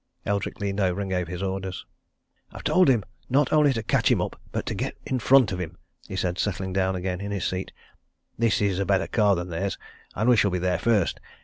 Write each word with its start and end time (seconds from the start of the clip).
Eldrick 0.25 0.59
leaned 0.59 0.79
over 0.79 0.99
and 0.99 1.11
gave 1.11 1.27
his 1.27 1.43
orders. 1.43 1.85
"I've 2.51 2.63
told 2.63 2.87
him 2.87 3.03
not 3.29 3.53
only 3.53 3.71
to 3.73 3.83
catch 3.83 4.09
him 4.09 4.19
up, 4.19 4.35
but 4.51 4.65
to 4.65 4.73
get 4.73 4.97
in 5.05 5.19
front 5.19 5.51
of 5.51 5.59
'em," 5.61 5.77
he 6.07 6.15
said, 6.15 6.39
settling 6.39 6.73
down 6.73 6.95
again 6.95 7.21
in 7.21 7.29
his 7.29 7.45
seat. 7.45 7.71
"This 8.35 8.61
is 8.63 8.79
a 8.79 8.83
better 8.87 9.05
car 9.05 9.35
than 9.35 9.49
theirs, 9.49 9.77
and 10.15 10.27
we 10.27 10.37
shall 10.37 10.49
be 10.49 10.57
there 10.57 10.79
first. 10.79 11.19